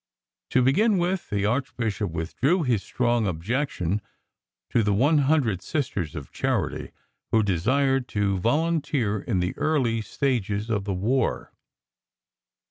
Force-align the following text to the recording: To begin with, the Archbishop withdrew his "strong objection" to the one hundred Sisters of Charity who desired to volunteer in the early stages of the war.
To 0.49 0.63
begin 0.63 0.97
with, 0.97 1.29
the 1.29 1.45
Archbishop 1.45 2.09
withdrew 2.09 2.63
his 2.63 2.81
"strong 2.81 3.27
objection" 3.27 4.01
to 4.71 4.81
the 4.81 4.95
one 4.95 5.19
hundred 5.19 5.61
Sisters 5.61 6.15
of 6.15 6.31
Charity 6.31 6.89
who 7.29 7.43
desired 7.43 8.07
to 8.07 8.39
volunteer 8.39 9.21
in 9.21 9.41
the 9.41 9.55
early 9.57 10.01
stages 10.01 10.71
of 10.71 10.85
the 10.85 10.93
war. 10.95 11.53